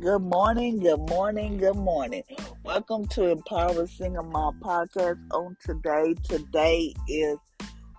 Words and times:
Good 0.00 0.22
morning, 0.22 0.78
good 0.78 1.10
morning, 1.10 1.58
good 1.58 1.76
morning. 1.76 2.22
Welcome 2.64 3.06
to 3.08 3.26
Empower 3.26 3.86
Single 3.86 4.24
Mom 4.24 4.58
Podcast 4.58 5.18
on 5.30 5.58
today. 5.62 6.14
Today 6.26 6.94
is 7.06 7.36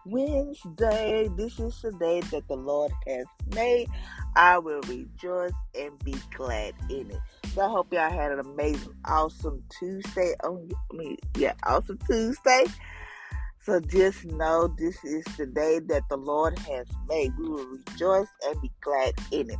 Wednesday. 0.07 1.29
This 1.38 1.59
is 1.59 1.79
the 1.84 1.91
day 1.99 2.21
that 2.31 2.48
the 2.48 2.55
Lord 2.55 2.91
has 3.05 3.27
made. 3.53 3.88
I 4.35 4.57
will 4.57 4.81
rejoice 4.88 5.52
and 5.79 6.03
be 6.03 6.16
glad 6.35 6.73
in 6.89 7.11
it. 7.11 7.20
So 7.53 7.61
I 7.61 7.70
hope 7.70 7.93
y'all 7.93 8.09
had 8.09 8.31
an 8.31 8.40
amazing, 8.40 8.95
awesome 9.05 9.63
Tuesday 9.79 10.34
on 10.43 10.71
I 10.91 10.95
mean, 10.95 11.18
yeah, 11.38 11.54
awesome 11.68 11.99
Tuesday. 12.07 12.65
So 13.63 13.79
just 13.79 14.26
know 14.26 14.73
this 14.76 14.98
is 15.04 15.23
the 15.38 15.45
day 15.45 15.77
that 15.85 16.09
the 16.09 16.18
Lord 16.18 16.57
has 16.57 16.88
made. 17.07 17.31
We 17.38 17.48
will 17.48 17.68
rejoice 17.68 18.27
and 18.48 18.59
be 18.59 18.71
glad 18.81 19.13
in 19.29 19.52
it. 19.52 19.59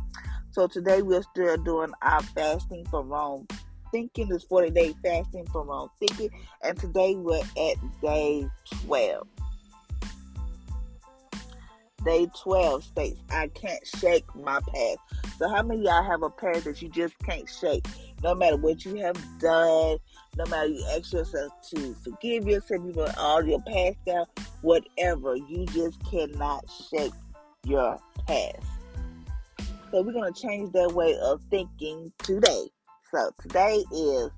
So 0.52 0.66
today 0.66 1.00
we're 1.00 1.22
still 1.22 1.56
doing 1.56 1.92
our 2.02 2.22
fasting 2.22 2.84
for 2.90 3.02
wrong 3.02 3.46
thinking. 3.90 4.28
This 4.28 4.44
40 4.44 4.70
day 4.70 4.94
fasting 5.02 5.46
for 5.46 5.64
wrong 5.64 5.88
thinking. 5.98 6.28
And 6.62 6.78
today 6.78 7.14
we're 7.14 7.40
at 7.40 7.76
day 8.02 8.46
12. 8.84 9.26
Day 12.04 12.28
12 12.42 12.84
states, 12.84 13.20
I 13.30 13.46
can't 13.48 13.80
shake 13.98 14.24
my 14.34 14.60
past. 14.60 14.98
So, 15.38 15.48
how 15.48 15.62
many 15.62 15.84
y'all 15.84 16.02
have 16.02 16.22
a 16.22 16.28
past 16.28 16.64
that 16.64 16.82
you 16.82 16.90
just 16.90 17.18
can't 17.20 17.48
shake? 17.48 17.86
No 18.22 18.34
matter 18.34 18.56
what 18.56 18.84
you 18.84 18.96
have 18.96 19.16
done, 19.38 19.96
no 20.36 20.46
matter 20.50 20.66
you 20.66 20.84
ask 20.94 21.12
yourself 21.12 21.52
to 21.70 21.94
forgive 22.04 22.46
yourself, 22.46 22.82
you 22.84 22.92
put 22.92 23.16
all 23.16 23.42
your 23.42 23.62
past 23.62 24.04
down, 24.04 24.26
whatever, 24.60 25.36
you 25.36 25.64
just 25.66 25.98
cannot 26.10 26.64
shake 26.90 27.12
your 27.64 27.98
past. 28.26 28.81
So 29.92 30.00
we're 30.00 30.14
going 30.14 30.32
to 30.32 30.40
change 30.40 30.72
that 30.72 30.92
way 30.92 31.18
of 31.18 31.42
thinking 31.50 32.10
today. 32.22 32.70
So 33.10 33.30
today 33.42 33.84
is 33.92 34.30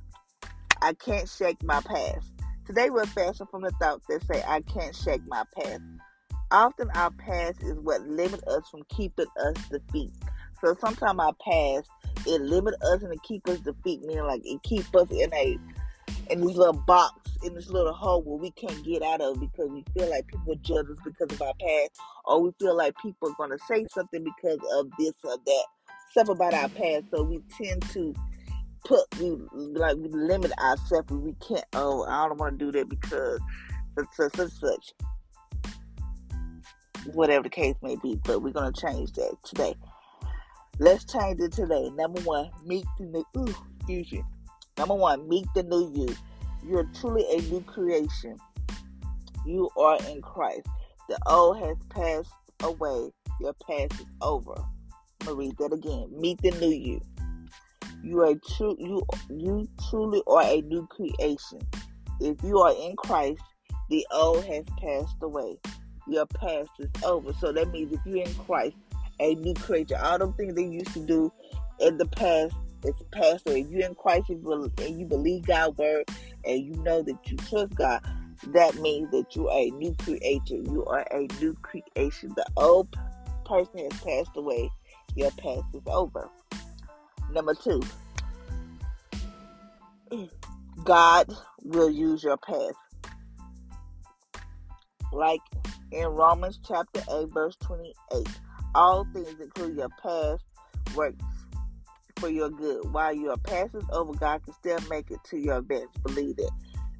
I 0.82 0.94
can't 0.94 1.28
shake 1.28 1.62
my 1.62 1.80
past. 1.80 2.32
Today 2.66 2.90
we're 2.90 3.06
fasting 3.06 3.46
from 3.52 3.62
the 3.62 3.70
thoughts 3.80 4.04
that 4.08 4.26
say 4.26 4.42
I 4.48 4.62
can't 4.62 4.96
shake 4.96 5.20
my 5.28 5.44
past. 5.56 5.80
Often 6.50 6.90
our 6.96 7.12
past 7.12 7.62
is 7.62 7.78
what 7.78 8.02
limits 8.02 8.42
us 8.48 8.68
from 8.68 8.82
keeping 8.88 9.26
us 9.46 9.54
defeat. 9.68 10.10
So 10.60 10.74
sometimes 10.80 11.20
our 11.20 11.34
past 11.34 11.88
it 12.26 12.40
limits 12.40 12.78
us 12.84 13.04
and 13.04 13.12
it 13.12 13.22
keeps 13.22 13.48
us 13.48 13.60
defeat, 13.60 14.02
meaning 14.02 14.24
like 14.24 14.42
it 14.44 14.60
keeps 14.64 14.92
us 14.92 15.08
in 15.12 15.32
a 15.34 15.56
in 16.30 16.40
this 16.40 16.56
little 16.56 16.72
box, 16.72 17.30
in 17.44 17.54
this 17.54 17.68
little 17.68 17.92
hole 17.92 18.22
where 18.22 18.38
we 18.38 18.50
can't 18.52 18.84
get 18.84 19.02
out 19.02 19.20
of 19.20 19.40
because 19.40 19.68
we 19.70 19.84
feel 19.96 20.10
like 20.10 20.26
people 20.26 20.54
judge 20.56 20.86
us 20.86 20.98
because 21.04 21.34
of 21.34 21.42
our 21.42 21.54
past, 21.60 21.90
or 22.24 22.40
we 22.40 22.50
feel 22.60 22.76
like 22.76 22.94
people 23.00 23.28
are 23.28 23.34
going 23.36 23.50
to 23.50 23.64
say 23.66 23.86
something 23.92 24.24
because 24.24 24.58
of 24.76 24.88
this 24.98 25.12
or 25.24 25.36
that 25.44 25.64
stuff 26.10 26.28
about 26.28 26.54
our 26.54 26.68
past. 26.68 27.04
So 27.10 27.22
we 27.22 27.40
tend 27.56 27.82
to 27.90 28.14
put 28.84 29.00
we 29.18 29.30
like 29.72 29.96
we 29.96 30.08
limit 30.08 30.52
ourselves. 30.58 31.10
We 31.12 31.34
can't. 31.46 31.64
Oh, 31.72 32.04
I 32.04 32.28
don't 32.28 32.38
want 32.38 32.58
to 32.58 32.64
do 32.64 32.72
that 32.72 32.88
because 32.88 33.40
such 33.96 34.34
such 34.34 34.50
such. 34.52 34.92
Whatever 37.12 37.42
the 37.42 37.50
case 37.50 37.74
may 37.82 37.96
be, 37.96 38.18
but 38.24 38.40
we're 38.42 38.52
gonna 38.52 38.72
change 38.72 39.12
that 39.12 39.36
today. 39.44 39.74
Let's 40.78 41.04
change 41.04 41.40
it 41.40 41.52
today. 41.52 41.90
Number 41.90 42.20
one, 42.22 42.50
meet 42.64 42.84
the 42.98 43.04
new. 43.06 43.24
Ooh, 43.36 43.54
me. 43.86 44.24
Number 44.76 44.94
one, 44.94 45.28
meet 45.28 45.46
the 45.54 45.62
new 45.62 45.92
you. 45.94 46.14
You're 46.66 46.88
truly 46.98 47.24
a 47.30 47.40
new 47.42 47.60
creation. 47.62 48.36
You 49.46 49.70
are 49.76 49.98
in 50.08 50.22
Christ. 50.22 50.66
The 51.08 51.18
old 51.26 51.58
has 51.58 51.76
passed 51.90 52.32
away. 52.62 53.10
Your 53.40 53.54
past 53.66 54.00
is 54.00 54.06
over. 54.22 54.54
I'm 54.56 55.26
gonna 55.26 55.36
read 55.36 55.56
that 55.58 55.72
again. 55.72 56.08
Meet 56.12 56.42
the 56.42 56.50
new 56.52 56.70
you. 56.70 57.00
You 58.02 58.22
are 58.22 58.34
true. 58.56 58.76
You 58.78 59.02
you 59.30 59.68
truly 59.88 60.22
are 60.26 60.42
a 60.42 60.60
new 60.62 60.86
creation. 60.88 61.60
If 62.20 62.42
you 62.42 62.58
are 62.58 62.74
in 62.74 62.96
Christ, 62.96 63.42
the 63.90 64.06
old 64.10 64.44
has 64.44 64.64
passed 64.80 65.16
away. 65.22 65.58
Your 66.08 66.26
past 66.26 66.70
is 66.78 66.90
over. 67.04 67.32
So 67.34 67.52
that 67.52 67.70
means 67.70 67.92
if 67.92 68.00
you're 68.04 68.24
in 68.24 68.34
Christ, 68.34 68.76
a 69.20 69.34
new 69.36 69.54
creature. 69.54 69.98
All 70.02 70.18
them 70.18 70.32
things 70.34 70.54
they 70.54 70.64
used 70.64 70.92
to 70.94 71.00
do 71.00 71.32
in 71.80 71.98
the 71.98 72.06
past 72.06 72.54
it's 72.84 73.00
away. 73.46 73.60
If 73.60 73.70
you're 73.70 73.86
in 73.86 73.94
Christ 73.94 74.28
and 74.28 75.00
you 75.00 75.06
believe 75.06 75.46
God's 75.46 75.78
word 75.78 76.04
and 76.44 76.64
you 76.64 76.74
know 76.82 77.02
that 77.02 77.18
you 77.24 77.36
trust 77.36 77.74
God, 77.74 78.00
that 78.48 78.76
means 78.76 79.10
that 79.10 79.34
you 79.34 79.48
are 79.48 79.58
a 79.58 79.70
new 79.70 79.94
creator. 79.98 80.56
You 80.56 80.84
are 80.86 81.06
a 81.10 81.26
new 81.40 81.54
creation. 81.62 82.32
The 82.36 82.46
old 82.56 82.94
person 83.44 83.78
has 83.78 84.00
passed 84.00 84.36
away. 84.36 84.70
Your 85.14 85.30
past 85.32 85.64
is 85.72 85.82
over. 85.86 86.28
Number 87.32 87.54
two, 87.54 87.82
God 90.84 91.32
will 91.62 91.90
use 91.90 92.22
your 92.22 92.36
past. 92.36 92.74
Like 95.12 95.40
in 95.92 96.06
Romans 96.06 96.58
chapter 96.66 97.02
8, 97.10 97.28
verse 97.32 97.56
28, 97.62 98.26
all 98.74 99.06
things, 99.12 99.34
including 99.40 99.78
your 99.78 99.88
past, 100.02 100.44
work 100.94 101.14
for 102.16 102.28
your 102.28 102.50
good. 102.50 102.92
While 102.92 103.14
your 103.14 103.36
past 103.36 103.74
is 103.74 103.84
over, 103.92 104.12
God 104.14 104.42
can 104.44 104.54
still 104.54 104.78
make 104.88 105.10
it 105.10 105.22
to 105.24 105.38
your 105.38 105.58
advantage. 105.58 105.88
Believe 106.02 106.38
it. 106.38 106.50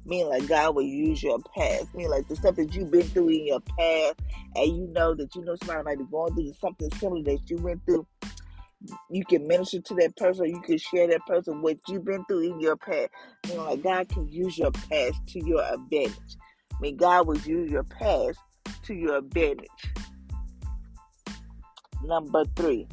Mean 0.05 0.29
like 0.29 0.47
God 0.47 0.75
will 0.75 0.83
use 0.83 1.23
your 1.23 1.39
past. 1.55 1.93
Mean 1.95 2.09
like 2.09 2.27
the 2.27 2.35
stuff 2.35 2.55
that 2.55 2.75
you've 2.75 2.91
been 2.91 3.07
through 3.07 3.29
in 3.29 3.47
your 3.47 3.59
past, 3.59 4.15
and 4.55 4.77
you 4.77 4.87
know 4.87 5.15
that 5.15 5.35
you 5.35 5.43
know 5.43 5.55
somebody 5.55 5.83
might 5.83 5.97
be 5.97 6.05
going 6.11 6.33
through 6.35 6.53
something 6.61 6.91
similar 6.99 7.23
that 7.23 7.49
you 7.49 7.57
went 7.57 7.83
through. 7.85 8.05
You 9.09 9.25
can 9.25 9.47
minister 9.47 9.81
to 9.81 9.95
that 9.95 10.15
person. 10.15 10.45
You 10.45 10.61
can 10.61 10.77
share 10.77 11.07
that 11.07 11.25
person 11.25 11.63
what 11.63 11.77
you've 11.87 12.05
been 12.05 12.23
through 12.25 12.51
in 12.51 12.59
your 12.59 12.75
past. 12.75 13.09
You 13.47 13.55
like 13.55 13.81
God 13.81 14.09
can 14.09 14.27
use 14.27 14.57
your 14.59 14.71
past 14.71 15.15
to 15.29 15.43
your 15.43 15.63
advantage. 15.73 16.37
I 16.71 16.81
mean, 16.81 16.97
God 16.97 17.25
will 17.25 17.39
use 17.39 17.71
your 17.71 17.83
past 17.83 18.37
to 18.83 18.93
your 18.93 19.17
advantage. 19.17 19.69
Number 22.03 22.45
three, 22.55 22.87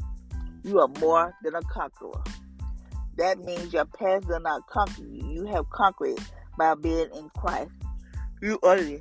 you 0.63 0.79
are 0.79 0.87
more 0.99 1.33
than 1.43 1.55
a 1.55 1.61
conqueror. 1.63 2.23
That 3.17 3.39
means 3.39 3.73
your 3.73 3.85
past 3.85 4.27
does 4.27 4.41
not 4.41 4.67
conquer 4.67 5.03
you. 5.03 5.27
You 5.31 5.45
have 5.47 5.69
conquered 5.69 6.19
by 6.57 6.73
being 6.75 7.09
in 7.15 7.29
Christ. 7.37 7.71
You 8.41 8.59
are 8.63 8.77
the 8.77 8.99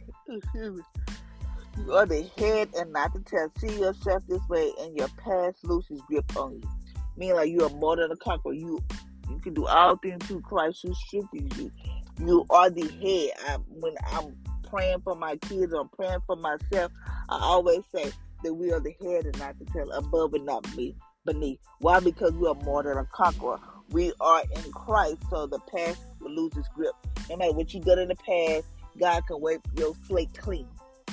you 1.78 1.94
are 1.94 2.06
the 2.06 2.30
head 2.36 2.68
and 2.76 2.92
not 2.92 3.14
the 3.14 3.20
tail. 3.20 3.50
See 3.58 3.80
yourself 3.80 4.22
this 4.28 4.46
way, 4.48 4.72
and 4.80 4.96
your 4.96 5.08
past 5.16 5.64
loses 5.64 6.00
grip 6.02 6.36
on 6.36 6.54
you. 6.54 6.70
Meaning, 7.16 7.36
like 7.36 7.50
you 7.50 7.64
are 7.64 7.70
more 7.70 7.96
than 7.96 8.10
a 8.10 8.16
conqueror. 8.16 8.52
You 8.52 8.82
you 9.30 9.38
can 9.38 9.54
do 9.54 9.66
all 9.66 9.96
things 9.96 10.24
through 10.26 10.42
Christ 10.42 10.80
who 10.82 10.94
strengthens 10.94 11.58
you. 11.58 11.70
You 12.18 12.44
are 12.50 12.68
the 12.68 12.82
head. 12.82 13.30
I, 13.48 13.56
when 13.68 13.94
I'm 14.12 14.36
praying 14.68 15.00
for 15.00 15.14
my 15.14 15.36
kids, 15.36 15.72
I'm 15.72 15.88
praying 15.88 16.20
for 16.26 16.36
myself. 16.36 16.92
I 17.28 17.38
always 17.40 17.82
say 17.94 18.12
that 18.44 18.52
we 18.52 18.72
are 18.72 18.80
the 18.80 18.94
head 19.00 19.24
and 19.24 19.38
not 19.38 19.58
the 19.58 19.64
tail, 19.66 19.90
above 19.92 20.34
and 20.34 20.44
not 20.44 20.62
beneath 20.70 20.96
beneath. 21.24 21.58
Why? 21.78 22.00
Because 22.00 22.32
we 22.32 22.48
are 22.48 22.54
more 22.54 22.82
than 22.82 22.98
a 22.98 23.04
conqueror. 23.06 23.58
We 23.90 24.12
are 24.20 24.42
in 24.42 24.72
Christ, 24.72 25.18
so 25.30 25.46
the 25.46 25.58
past 25.74 26.00
will 26.20 26.32
lose 26.32 26.56
its 26.56 26.68
grip. 26.68 26.92
No 27.28 27.36
matter 27.36 27.52
what 27.52 27.72
you 27.74 27.80
done 27.80 27.98
in 27.98 28.08
the 28.08 28.16
past, 28.16 28.66
God 28.98 29.26
can 29.26 29.40
wipe 29.40 29.60
your 29.76 29.94
slate 30.06 30.36
clean. 30.38 30.66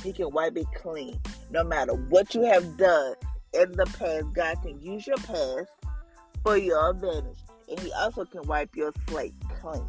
He 0.03 0.13
can 0.13 0.31
wipe 0.31 0.57
it 0.57 0.67
clean. 0.75 1.19
No 1.51 1.63
matter 1.63 1.93
what 1.93 2.33
you 2.33 2.43
have 2.43 2.77
done 2.77 3.15
in 3.53 3.71
the 3.71 3.85
past, 3.97 4.33
God 4.33 4.61
can 4.61 4.81
use 4.81 5.05
your 5.05 5.17
past 5.17 5.69
for 6.43 6.57
your 6.57 6.91
advantage. 6.91 7.39
And 7.69 7.79
He 7.79 7.91
also 7.93 8.25
can 8.25 8.43
wipe 8.47 8.75
your 8.75 8.93
slate 9.07 9.33
clean. 9.61 9.85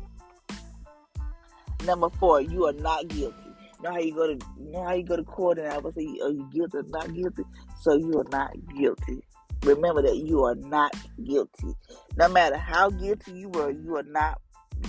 Number 1.84 2.11
four, 2.11 2.40
you 2.43 2.66
are 2.66 2.73
not 2.73 3.08
guilty. 3.08 3.37
You 3.46 3.84
know 3.84 3.93
how 3.93 3.99
you 3.99 4.14
go 4.14 4.26
to 4.26 4.46
you 4.58 4.73
know 4.73 4.84
how 4.84 4.93
you 4.93 5.05
go 5.05 5.16
to 5.16 5.25
court 5.25 5.58
and 5.58 5.69
I 5.69 5.78
would 5.78 5.94
say, 5.94 6.02
Are 6.23 6.31
you 6.31 6.49
guilty 6.52 6.78
or 6.78 6.82
not 6.88 7.14
guilty? 7.14 7.44
So 7.81 7.96
you 7.96 8.12
are 8.19 8.26
not 8.31 8.50
guilty 8.76 9.23
remember 9.62 10.02
that 10.02 10.16
you 10.16 10.44
are 10.44 10.54
not 10.54 10.94
guilty. 11.24 11.74
No 12.16 12.28
matter 12.28 12.56
how 12.56 12.90
guilty 12.90 13.32
you 13.32 13.48
were, 13.48 13.70
you 13.70 13.96
are 13.96 14.02
not, 14.04 14.40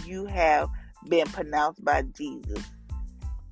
you 0.05 0.25
have 0.25 0.69
been 1.07 1.27
pronounced 1.27 1.83
by 1.83 2.03
Jesus 2.03 2.63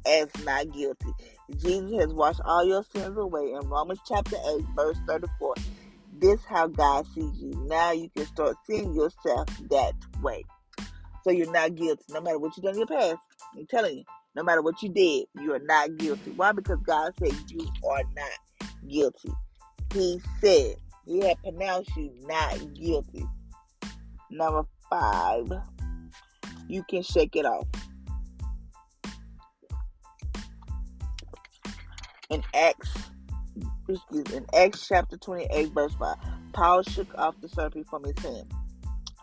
as 0.06 0.28
not 0.44 0.72
guilty. 0.72 1.14
Jesus 1.58 1.92
has 2.00 2.14
washed 2.14 2.42
all 2.46 2.66
your 2.66 2.84
sins 2.94 3.18
away 3.18 3.52
in 3.52 3.68
Romans 3.70 4.00
chapter 4.08 4.38
8, 4.58 4.66
verse 4.76 4.98
34. 5.08 5.56
This 6.18 6.44
how 6.46 6.68
God 6.68 7.06
sees 7.14 7.40
you. 7.40 7.52
Now 7.68 7.92
you 7.92 8.10
can 8.16 8.26
start 8.26 8.58
seeing 8.68 8.94
yourself 8.94 9.48
that 9.70 9.94
way. 10.22 10.44
So 11.24 11.32
you're 11.32 11.52
not 11.52 11.76
guilty. 11.76 12.04
No 12.10 12.22
matter 12.22 12.40
what 12.40 12.56
you've 12.56 12.64
done 12.64 12.74
in 12.74 12.80
your 12.80 12.88
past, 12.88 13.18
I'm 13.56 13.66
telling 13.68 13.98
you, 13.98 14.04
no 14.36 14.44
matter 14.44 14.62
what 14.62 14.82
you 14.82 14.90
did, 14.90 15.26
you 15.42 15.54
are 15.54 15.60
not 15.60 15.98
guilty. 15.98 16.32
Why? 16.32 16.52
Because 16.52 16.80
God 16.86 17.14
said 17.20 17.34
you 17.48 17.68
are 17.90 18.04
not 18.16 18.70
guilty. 18.88 19.32
He 19.94 20.22
said 20.40 20.76
he 21.10 21.26
had 21.26 21.42
pronounced 21.42 21.96
you 21.98 22.12
not 22.22 22.74
guilty. 22.76 23.26
Number 24.30 24.64
five, 24.92 25.52
you 26.68 26.84
can 26.88 27.02
shake 27.02 27.36
it 27.36 27.48
off. 27.48 27.66
In 32.30 32.44
Acts, 32.54 32.92
excuse 33.88 34.32
in 34.32 34.46
Acts 34.54 34.88
chapter 34.88 35.18
28, 35.18 35.72
verse 35.74 35.96
5, 35.98 36.16
Paul 36.54 36.84
shook 36.84 37.12
off 37.18 37.34
the 37.42 37.50
serpent 37.50 37.88
from 37.90 38.04
his 38.04 38.20
hand. 38.20 38.52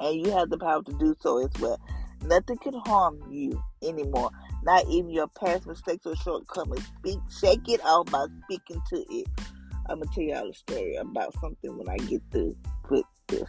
And 0.01 0.27
you 0.27 0.33
have 0.33 0.51
the 0.51 0.59
power 0.59 0.83
to 0.83 0.93
do 0.95 1.15
so 1.21 1.39
as 1.39 1.53
well. 1.61 1.81
Nothing 2.25 2.59
can 2.59 2.75
harm 2.85 3.21
you 3.31 3.63
anymore. 3.81 4.31
Not 4.65 4.85
even 4.89 5.11
your 5.11 5.29
past 5.29 5.69
mistakes 5.69 6.05
or 6.05 6.17
shortcomings. 6.17 6.85
Speak, 6.99 7.19
shake 7.41 7.69
it 7.69 7.81
out 7.85 8.11
by 8.11 8.27
speaking 8.45 8.83
to 8.91 9.05
it. 9.09 9.29
I'm 9.89 10.01
gonna 10.01 10.11
tell 10.13 10.25
y'all 10.25 10.51
a 10.51 10.55
story 10.55 10.97
about 10.97 11.33
something 11.41 11.77
when 11.79 11.89
I 11.89 11.97
get 11.97 12.23
through 12.33 12.57
with 12.91 13.05
this 13.29 13.49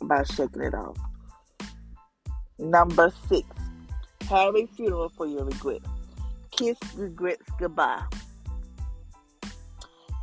about 0.00 0.26
shaking 0.32 0.62
it 0.62 0.74
off. 0.74 0.96
Number 2.58 3.12
six, 3.28 3.46
have 4.28 4.54
a 4.54 4.66
funeral 4.76 5.08
for 5.10 5.26
your 5.26 5.44
regret. 5.44 5.80
Kiss 6.50 6.78
regrets 6.94 7.44
goodbye. 7.58 8.02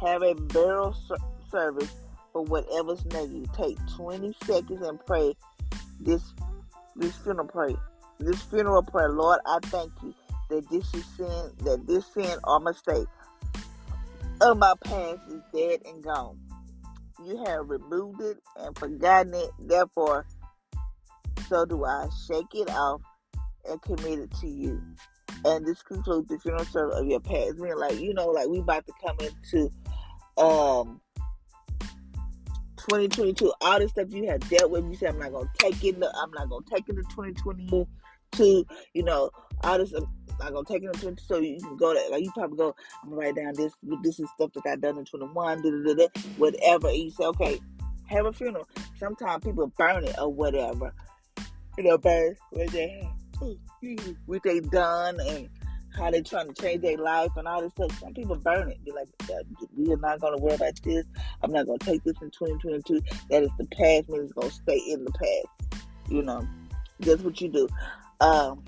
Have 0.01 0.21
a 0.23 0.33
burial 0.35 0.95
service 1.51 1.93
for 2.31 2.43
whatever's 2.43 3.05
negative. 3.05 3.51
Take 3.55 3.77
20 3.95 4.35
seconds 4.45 4.85
and 4.85 4.99
pray 5.05 5.35
this 5.99 6.33
this 6.95 7.15
funeral 7.17 7.47
prayer. 7.47 7.75
This 8.19 8.41
funeral 8.43 8.83
prayer, 8.83 9.09
Lord, 9.09 9.39
I 9.45 9.59
thank 9.63 9.91
you 10.03 10.13
that 10.49 10.69
this 10.69 10.93
is 10.93 11.05
sin, 11.17 11.51
that 11.63 11.85
this 11.87 12.05
sin 12.13 12.37
or 12.43 12.59
mistake 12.59 13.07
of 14.41 14.57
my 14.57 14.73
past 14.83 15.19
is 15.29 15.41
dead 15.53 15.81
and 15.85 16.03
gone. 16.03 16.39
You 17.25 17.43
have 17.45 17.69
removed 17.69 18.21
it 18.21 18.37
and 18.57 18.77
forgotten 18.77 19.33
it. 19.33 19.49
Therefore, 19.59 20.25
so 21.47 21.65
do 21.65 21.85
I. 21.85 22.07
Shake 22.27 22.53
it 22.53 22.69
off 22.69 23.01
and 23.69 23.81
commit 23.81 24.19
it 24.19 24.31
to 24.41 24.47
you. 24.47 24.81
And 25.45 25.65
this 25.65 25.81
concludes 25.81 26.29
the 26.29 26.39
funeral 26.39 26.65
service 26.65 26.97
of 26.97 27.07
your 27.07 27.19
past. 27.19 27.57
Meaning, 27.57 27.77
like 27.77 27.99
you 27.99 28.13
know, 28.13 28.27
like 28.27 28.47
we 28.47 28.59
about 28.59 28.85
to 28.87 28.93
come 29.05 29.17
into 29.19 29.69
um 30.37 31.01
2022. 32.77 33.53
All 33.61 33.79
the 33.79 33.87
stuff 33.87 34.07
you 34.11 34.27
have 34.27 34.47
dealt 34.49 34.71
with, 34.71 34.85
you 34.85 34.95
said 34.95 35.09
I'm 35.09 35.19
not 35.19 35.31
gonna 35.31 35.49
take 35.57 35.83
it. 35.83 35.95
I'm 35.95 36.31
not 36.31 36.49
gonna 36.49 36.65
take 36.69 36.89
it 36.89 36.95
to 36.95 37.03
2022. 38.33 38.65
You 38.93 39.03
know, 39.03 39.29
all 39.63 39.77
this. 39.77 39.93
Um, 39.93 40.09
I'm 40.41 40.53
gonna 40.53 40.65
take 40.65 40.83
it 40.83 40.91
to 40.93 40.99
20, 40.99 41.21
so 41.21 41.37
you 41.37 41.59
can 41.59 41.77
go 41.77 41.93
there. 41.93 42.09
Like 42.09 42.23
you 42.23 42.31
probably 42.31 42.57
go, 42.57 42.75
I'm 43.01 43.09
gonna 43.09 43.21
write 43.21 43.35
down 43.35 43.53
this. 43.55 43.73
This 44.01 44.19
is 44.19 44.29
stuff 44.35 44.51
that 44.53 44.65
I 44.67 44.75
done 44.75 44.97
in 44.97 45.05
21. 45.05 45.61
Da, 45.61 45.69
da, 45.69 45.93
da, 45.93 46.07
whatever. 46.37 46.87
And 46.87 46.97
you 46.97 47.11
say, 47.11 47.25
okay, 47.25 47.59
have 48.05 48.25
a 48.25 48.33
funeral. 48.33 48.67
Sometimes 48.97 49.43
people 49.43 49.71
burn 49.77 50.03
it 50.03 50.15
or 50.19 50.33
whatever. 50.33 50.93
You 51.77 51.83
know, 51.83 51.97
burn 51.97 52.35
what 52.51 52.71
they 52.71 53.07
what 54.25 54.43
they 54.43 54.59
done 54.59 55.19
and 55.21 55.49
how 55.95 56.09
they 56.09 56.21
trying 56.21 56.51
to 56.51 56.61
change 56.61 56.81
their 56.81 56.97
life 56.97 57.31
and 57.37 57.47
all 57.47 57.61
this 57.61 57.71
stuff. 57.71 57.99
Some 57.99 58.13
people 58.13 58.35
burn 58.35 58.69
it. 58.69 58.83
Be 58.83 58.91
like, 58.91 59.07
we 59.75 59.91
are 59.91 59.97
not 59.97 60.19
gonna 60.19 60.37
worry 60.37 60.55
about 60.55 60.81
this. 60.83 61.05
I'm 61.41 61.51
not 61.51 61.65
gonna 61.65 61.79
take 61.79 62.03
this 62.03 62.15
in 62.21 62.31
2022. 62.31 63.01
That 63.29 63.43
is 63.43 63.51
the 63.57 63.65
past. 63.67 64.09
Me, 64.09 64.19
it's 64.19 64.33
gonna 64.33 64.51
stay 64.51 64.77
in 64.89 65.03
the 65.03 65.11
past. 65.11 65.83
You 66.09 66.23
know, 66.23 66.47
that's 66.99 67.21
what 67.21 67.39
you 67.41 67.49
do. 67.49 67.69
Um, 68.19 68.63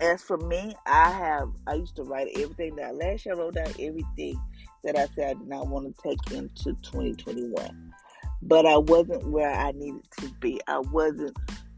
as 0.00 0.22
for 0.22 0.36
me, 0.36 0.74
I 0.86 1.10
have 1.10 1.50
I 1.66 1.74
used 1.74 1.96
to 1.96 2.02
write 2.02 2.28
everything 2.36 2.76
that 2.76 2.96
last 2.96 3.24
year 3.24 3.34
I 3.34 3.38
wrote 3.38 3.54
down 3.54 3.68
everything 3.78 4.40
that 4.82 4.96
I 4.96 5.06
said 5.14 5.30
I 5.30 5.34
did 5.34 5.48
not 5.48 5.68
want 5.68 5.94
to 5.94 6.02
take 6.02 6.32
into 6.32 6.74
2021. 6.82 7.94
But 8.42 8.66
I 8.66 8.76
wasn't 8.76 9.26
where 9.28 9.50
I 9.50 9.72
needed 9.72 10.06
to 10.20 10.28
be. 10.40 10.60
I 10.68 10.80
wasn't 10.80 11.36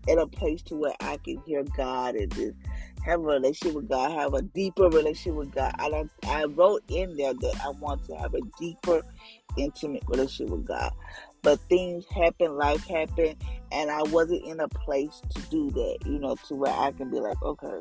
in 0.09 0.19
a 0.19 0.27
place 0.27 0.63
to 0.63 0.77
where 0.77 0.95
I 1.01 1.17
can 1.19 1.41
hear 1.47 1.65
God 1.77 2.15
and 2.17 2.33
just 2.35 2.57
have 3.05 3.21
a 3.21 3.23
relationship 3.23 3.77
with 3.77 3.89
God, 3.89 4.11
have 4.11 4.35
a 4.35 4.43
deeper 4.43 4.85
relationship 4.89 5.35
with 5.35 5.53
God. 5.53 5.73
I, 5.79 6.05
I 6.27 6.45
wrote 6.45 6.83
in 6.89 7.17
there 7.17 7.35
that 7.35 7.61
I 7.65 7.71
want 7.71 8.05
to 8.07 8.17
have 8.17 8.35
a 8.35 8.41
deeper, 8.59 9.03
intimate 9.57 10.03
relationship 10.09 10.51
with 10.51 10.67
God. 10.67 10.93
But 11.47 11.61
things 11.69 12.05
happen, 12.07 12.57
life 12.57 12.85
happened, 12.89 13.37
and 13.71 13.89
I 13.89 14.03
wasn't 14.03 14.45
in 14.45 14.59
a 14.59 14.67
place 14.67 15.23
to 15.31 15.41
do 15.43 15.71
that, 15.71 15.99
you 16.05 16.19
know, 16.19 16.35
to 16.49 16.57
where 16.57 16.73
I 16.73 16.91
can 16.91 17.09
be 17.09 17.21
like, 17.21 17.41
okay, 17.41 17.81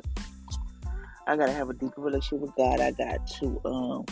I 1.26 1.36
gotta 1.36 1.50
have 1.50 1.68
a 1.68 1.74
deeper 1.74 2.00
relationship 2.00 2.42
with 2.42 2.54
God. 2.54 2.78
I 2.78 2.92
got 2.92 3.26
to, 3.40 3.60
um, 3.64 4.04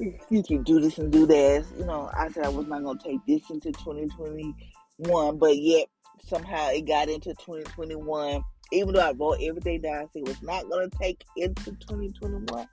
excuse 0.00 0.48
me, 0.48 0.56
do 0.64 0.80
this 0.80 0.96
and 0.96 1.12
do 1.12 1.26
that. 1.26 1.66
You 1.78 1.84
know, 1.84 2.10
I 2.16 2.30
said 2.30 2.46
I 2.46 2.48
was 2.48 2.66
not 2.66 2.82
gonna 2.82 2.98
take 2.98 3.20
this 3.26 3.50
into 3.50 3.72
2021, 3.72 5.36
but 5.36 5.58
yet 5.58 5.86
somehow 6.24 6.68
it 6.70 6.86
got 6.86 7.10
into 7.10 7.34
2021. 7.34 8.42
Even 8.72 8.94
though 8.94 9.00
I 9.00 9.12
wrote 9.12 9.36
everything 9.42 9.82
down, 9.82 9.96
I 9.96 10.06
said 10.14 10.22
it 10.22 10.28
was 10.28 10.42
not 10.42 10.66
gonna 10.70 10.88
take 10.98 11.26
into 11.36 11.72
2021. 11.72 12.66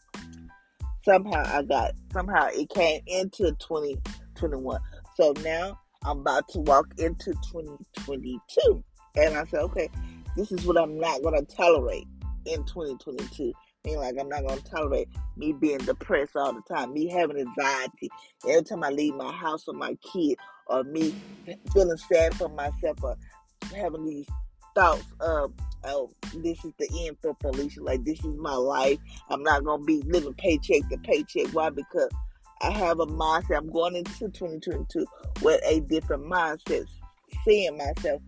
Somehow 1.07 1.41
I 1.45 1.61
got 1.61 1.93
somehow 2.11 2.49
it 2.51 2.69
came 2.69 2.99
into 3.07 3.53
2021. 3.59 4.81
So 5.15 5.33
now 5.41 5.79
I'm 6.03 6.19
about 6.19 6.49
to 6.49 6.59
walk 6.59 6.87
into 6.97 7.31
2022, 7.49 8.83
and 9.15 9.37
I 9.37 9.45
said, 9.45 9.61
okay, 9.61 9.89
this 10.35 10.51
is 10.51 10.65
what 10.65 10.77
I'm 10.77 10.99
not 10.99 11.23
gonna 11.23 11.43
tolerate 11.43 12.07
in 12.45 12.65
2022. 12.65 13.53
Meaning 13.85 14.01
like 14.01 14.15
I'm 14.19 14.27
not 14.27 14.45
gonna 14.45 14.59
tolerate 14.59 15.07
me 15.37 15.53
being 15.53 15.77
depressed 15.77 16.35
all 16.35 16.51
the 16.51 16.61
time, 16.67 16.93
me 16.93 17.07
having 17.07 17.37
anxiety 17.37 18.09
every 18.45 18.63
time 18.63 18.83
I 18.83 18.89
leave 18.89 19.15
my 19.15 19.31
house 19.31 19.65
with 19.65 19.77
my 19.77 19.95
kid, 20.11 20.37
or 20.65 20.83
me 20.83 21.15
feeling 21.71 21.97
sad 22.11 22.35
for 22.35 22.49
myself, 22.49 23.01
or 23.01 23.15
having 23.73 24.03
these 24.03 24.27
thoughts 24.77 25.05
of, 25.21 25.53
oh, 25.85 26.11
this 26.35 26.63
is 26.63 26.73
the 26.77 26.87
end 27.07 27.17
for 27.21 27.35
Felicia. 27.41 27.81
Like, 27.81 28.03
this 28.03 28.19
is 28.19 28.37
my 28.37 28.53
life. 28.53 28.99
I'm 29.29 29.41
not 29.41 29.63
going 29.63 29.81
to 29.81 29.85
be 29.85 30.01
living 30.03 30.35
paycheck 30.35 30.87
to 30.89 30.97
paycheck. 30.99 31.47
Why? 31.53 31.69
Because 31.71 32.09
I 32.61 32.69
have 32.69 32.99
a 32.99 33.07
mindset. 33.07 33.57
I'm 33.57 33.71
going 33.71 33.95
into 33.95 34.11
2022 34.11 35.05
with 35.41 35.61
a 35.65 35.79
different 35.81 36.25
mindset, 36.25 36.85
seeing 37.43 37.77
myself 37.77 38.21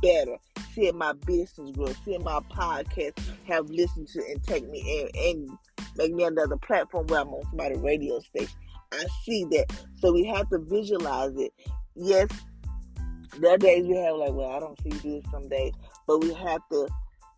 better, 0.00 0.36
seeing 0.74 0.96
my 0.96 1.12
business 1.26 1.70
grow, 1.72 1.92
seeing 2.04 2.22
my 2.22 2.38
podcast 2.52 3.18
have 3.48 3.68
listened 3.70 4.08
to 4.08 4.20
and 4.30 4.42
take 4.44 4.68
me 4.68 5.08
in 5.14 5.38
and 5.38 5.50
make 5.96 6.14
me 6.14 6.24
another 6.24 6.56
platform 6.56 7.06
where 7.08 7.20
I'm 7.20 7.28
on 7.28 7.42
somebody's 7.44 7.78
radio 7.78 8.20
station. 8.20 8.54
I 8.92 9.04
see 9.24 9.44
that. 9.50 9.66
So 9.96 10.12
we 10.12 10.24
have 10.26 10.48
to 10.50 10.58
visualize 10.58 11.32
it. 11.36 11.52
Yes, 11.96 12.28
there 13.38 13.54
are 13.54 13.58
days 13.58 13.86
we 13.86 13.96
have 13.96 14.16
like, 14.16 14.32
well, 14.32 14.50
I 14.50 14.60
don't 14.60 14.80
see 14.82 14.90
you 14.90 14.98
do 14.98 15.16
it 15.18 15.30
someday, 15.30 15.72
but 16.06 16.22
we 16.22 16.32
have 16.34 16.60
to 16.70 16.88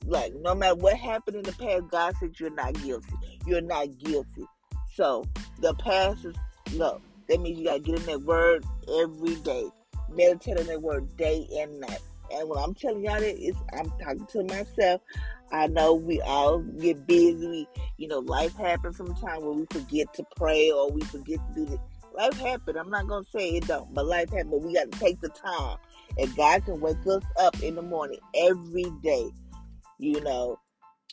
like 0.06 0.34
no 0.34 0.54
matter 0.54 0.74
what 0.74 0.96
happened 0.96 1.36
in 1.36 1.42
the 1.42 1.52
past, 1.52 1.90
God 1.90 2.14
said 2.20 2.38
you're 2.38 2.50
not 2.50 2.74
guilty. 2.82 3.14
You're 3.46 3.60
not 3.60 3.86
guilty. 3.98 4.46
So 4.94 5.26
the 5.60 5.74
past 5.74 6.24
is 6.24 6.36
no. 6.74 7.00
That 7.28 7.40
means 7.40 7.58
you 7.58 7.66
gotta 7.66 7.80
get 7.80 7.98
in 7.98 8.06
that 8.06 8.22
word 8.22 8.64
every 9.00 9.34
day. 9.36 9.68
Meditate 10.10 10.58
on 10.58 10.66
that 10.66 10.82
word 10.82 11.16
day 11.16 11.46
and 11.58 11.80
night. 11.80 12.00
And 12.32 12.48
when 12.48 12.58
I'm 12.58 12.74
telling 12.74 13.04
y'all 13.04 13.20
that, 13.20 13.36
it's 13.38 13.58
I'm 13.78 13.90
talking 13.98 14.26
to 14.26 14.44
myself. 14.44 15.00
I 15.50 15.66
know 15.66 15.94
we 15.94 16.20
all 16.22 16.58
get 16.58 17.06
busy. 17.06 17.66
You 17.96 18.08
know, 18.08 18.18
life 18.18 18.54
happens 18.56 18.96
sometimes 18.96 19.42
where 19.42 19.52
we 19.52 19.66
forget 19.70 20.12
to 20.14 20.24
pray 20.36 20.70
or 20.70 20.90
we 20.90 21.00
forget 21.02 21.38
to 21.48 21.54
do 21.54 21.64
this. 21.66 21.78
Life 22.14 22.38
happens. 22.38 22.76
I'm 22.78 22.90
not 22.90 23.06
gonna 23.08 23.24
say 23.30 23.50
it 23.50 23.66
don't, 23.66 23.92
but 23.94 24.06
life 24.06 24.30
happens. 24.30 24.50
But 24.50 24.62
we 24.62 24.74
got 24.74 24.90
to 24.90 24.98
take 24.98 25.20
the 25.20 25.28
time 25.28 25.76
and 26.18 26.36
God 26.36 26.64
can 26.64 26.80
wake 26.80 27.06
us 27.06 27.22
up 27.40 27.60
in 27.62 27.74
the 27.74 27.82
morning 27.82 28.18
every 28.34 28.90
day. 29.02 29.30
You 29.98 30.20
know, 30.20 30.58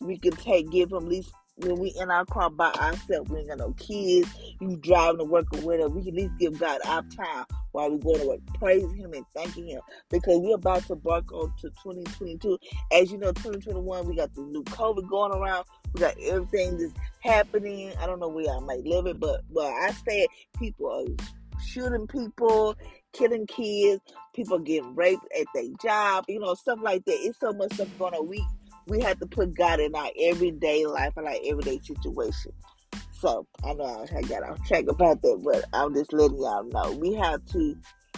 we 0.01 0.17
can 0.17 0.35
take, 0.35 0.69
give 0.71 0.91
him 0.91 0.97
at 0.97 1.03
least 1.03 1.31
when 1.57 1.79
we 1.79 1.93
in 1.99 2.11
our 2.11 2.25
car 2.25 2.49
by 2.49 2.71
ourselves, 2.71 3.29
we 3.29 3.39
ain't 3.39 3.47
got 3.47 3.59
no 3.59 3.71
kids, 3.73 4.29
you 4.59 4.75
driving 4.77 5.19
to 5.19 5.23
work 5.23 5.45
or 5.53 5.61
whatever, 5.61 5.89
we 5.89 6.03
can 6.03 6.17
at 6.17 6.23
least 6.23 6.37
give 6.37 6.59
God 6.59 6.81
our 6.85 7.01
time 7.03 7.45
while 7.71 7.89
we 7.89 7.97
go 7.97 8.17
to 8.17 8.27
work, 8.27 8.39
praising 8.55 8.95
Him 8.95 9.13
and 9.13 9.25
thanking 9.33 9.67
Him 9.67 9.81
because 10.09 10.37
we're 10.39 10.55
about 10.55 10.85
to 10.87 10.93
embark 10.93 11.31
on 11.31 11.53
to 11.61 11.69
2022. 11.69 12.57
As 12.91 13.11
you 13.11 13.17
know, 13.17 13.31
2021, 13.31 14.07
we 14.07 14.15
got 14.15 14.33
the 14.35 14.41
new 14.41 14.63
COVID 14.63 15.09
going 15.09 15.31
around, 15.31 15.65
we 15.93 16.01
got 16.01 16.15
everything 16.21 16.77
that's 16.77 16.93
happening. 17.21 17.93
I 18.01 18.05
don't 18.05 18.19
know 18.19 18.27
where 18.27 18.49
I 18.49 18.59
might 18.59 18.85
live 18.85 19.07
it, 19.07 19.19
but 19.19 19.41
well, 19.49 19.67
I 19.67 19.91
say 19.91 20.27
people 20.59 20.91
are 20.91 21.25
shooting 21.63 22.07
people, 22.07 22.75
killing 23.13 23.47
kids, 23.47 24.01
people 24.33 24.59
getting 24.59 24.95
raped 24.95 25.25
at 25.39 25.47
their 25.53 25.65
job, 25.81 26.25
you 26.27 26.39
know, 26.39 26.53
stuff 26.53 26.79
like 26.81 27.05
that. 27.05 27.17
It's 27.19 27.39
so 27.39 27.53
much 27.53 27.73
stuff 27.73 27.87
going 27.97 28.13
on. 28.13 28.27
We 28.27 28.45
we 28.87 29.01
have 29.01 29.19
to 29.19 29.25
put 29.25 29.55
God 29.55 29.79
in 29.79 29.95
our 29.95 30.09
everyday 30.21 30.85
life 30.85 31.13
and 31.17 31.27
our 31.27 31.35
everyday 31.45 31.79
situation. 31.79 32.51
So 33.19 33.47
I 33.63 33.73
know 33.73 34.05
I 34.15 34.21
got 34.23 34.43
off 34.43 34.63
track 34.67 34.85
about 34.87 35.21
that, 35.21 35.41
but 35.43 35.65
I'm 35.73 35.93
just 35.93 36.13
letting 36.13 36.37
y'all 36.37 36.63
know 36.63 36.91
we 36.91 37.13
have 37.13 37.43
to, 37.47 37.75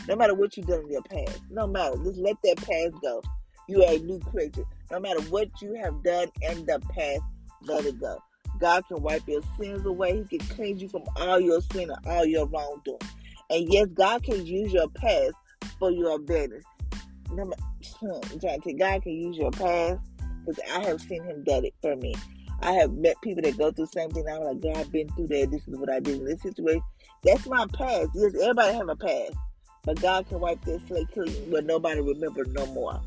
no 0.08 0.16
matter 0.16 0.34
what 0.34 0.58
you've 0.58 0.68
done 0.68 0.82
in 0.82 0.92
your 0.92 1.04
past, 1.04 1.42
no 1.50 1.68
matter, 1.68 1.96
just 2.04 2.18
let 2.18 2.36
that 2.44 2.58
past 2.58 3.02
go. 3.02 3.22
You 3.70 3.84
are 3.84 3.94
a 3.94 4.00
new 4.00 4.20
creature. 4.20 4.64
No 4.92 5.00
matter 5.00 5.22
what 5.24 5.50
you 5.62 5.74
have 5.76 6.04
done 6.04 6.28
in 6.42 6.66
the 6.66 6.80
past, 6.94 7.22
let 7.64 7.86
it 7.86 8.00
go. 8.00 8.22
God 8.60 8.88
can 8.88 9.02
wipe 9.02 9.28
your 9.28 9.42
sins 9.60 9.86
away. 9.86 10.24
He 10.30 10.38
can 10.38 10.48
cleanse 10.48 10.82
you 10.82 10.90
from 10.90 11.04
all 11.18 11.40
your 11.40 11.62
sin 11.62 11.90
and 11.92 12.08
all 12.08 12.26
your 12.26 12.46
wrongdoing. 12.48 13.00
And 13.50 13.72
yes, 13.72 13.88
God 13.94 14.24
can 14.24 14.46
use 14.46 14.74
your 14.74 14.90
past 14.90 15.34
for 15.80 15.92
your. 15.92 16.14
I'm 16.14 16.26
trying 16.30 16.52
to 17.32 18.62
say, 18.64 18.74
God 18.74 19.04
can 19.04 19.14
use 19.14 19.38
your 19.38 19.52
past 19.52 20.00
because 20.46 20.60
I 20.74 20.86
have 20.86 21.02
seen 21.02 21.24
Him 21.24 21.44
do 21.44 21.64
it 21.64 21.74
for 21.82 21.96
me. 21.96 22.16
I 22.62 22.74
have 22.74 22.94
met 22.94 23.16
people 23.22 23.44
that 23.44 23.58
go 23.58 23.72
through 23.72 23.86
the 23.86 23.92
same 23.92 24.10
thing. 24.10 24.26
I'm 24.30 24.44
like, 24.44 24.62
God, 24.62 24.78
I've 24.78 24.92
been 24.92 25.10
through 25.10 25.28
that. 25.28 25.52
This 25.52 25.68
is 25.68 25.78
what 25.78 25.92
I 25.92 26.00
did 26.00 26.18
in 26.18 26.26
this 26.26 26.42
situation. 26.42 26.82
That's 27.24 27.46
my 27.46 27.66
past. 27.74 28.10
Yes, 28.16 28.34
everybody 28.42 28.76
have 28.76 28.90
a 28.90 28.96
past. 28.96 29.34
But 29.84 30.02
God 30.02 30.28
can 30.28 30.40
wipe 30.40 30.64
that 30.66 30.82
slate 30.88 31.08
clean 31.14 31.52
where 31.52 31.62
nobody 31.62 32.02
remember 32.02 32.44
no 32.46 32.66
more. 32.68 33.00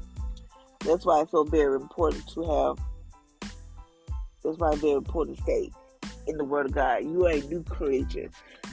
That's 0.81 1.05
why 1.05 1.21
it's 1.21 1.33
so 1.33 1.45
very 1.45 1.77
important 1.77 2.27
to 2.29 2.43
have. 2.43 2.79
That's 4.43 4.57
why 4.57 4.73
it's 4.73 4.81
very 4.81 4.95
important 4.95 5.37
to 5.37 5.43
stay 5.43 5.71
in 6.27 6.39
the 6.39 6.45
Word 6.45 6.67
of 6.67 6.73
God. 6.73 7.05
You 7.05 7.27
are 7.27 7.33
a 7.33 7.41
new 7.43 7.63
creature. 7.65 8.31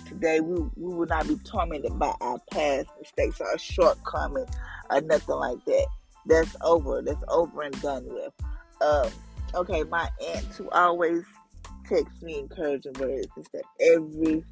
Today, 0.08 0.40
we, 0.40 0.62
we 0.76 0.94
will 0.94 1.08
not 1.08 1.28
be 1.28 1.36
tormented 1.44 2.00
by 2.00 2.14
our 2.22 2.40
past 2.52 2.88
mistakes, 3.00 3.42
or 3.42 3.58
shortcomings, 3.58 4.50
or 4.90 5.02
nothing 5.02 5.36
like 5.36 5.64
that. 5.66 5.88
That's 6.26 6.56
over. 6.62 7.02
That's 7.02 7.24
over 7.28 7.62
and 7.62 7.82
done 7.82 8.06
with. 8.08 8.34
Um, 8.82 9.10
okay, 9.54 9.84
my 9.84 10.10
aunt 10.26 10.46
who 10.56 10.70
always 10.70 11.24
texts 11.88 12.22
me 12.22 12.40
encouraging 12.40 12.94
words 12.94 13.28
and 13.36 13.46
stuff 13.46 13.62
every 13.82 14.44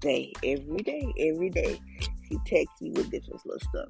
day, 0.00 0.32
every 0.44 0.78
day, 0.78 1.12
every 1.18 1.50
day. 1.50 1.80
She 2.28 2.38
texts 2.46 2.80
me 2.80 2.90
with 2.90 3.10
different 3.10 3.44
little 3.44 3.68
stuff. 3.68 3.88